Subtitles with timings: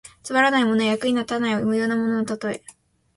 [0.23, 2.63] つまらないものや、役に立たない無用なもののたとえ。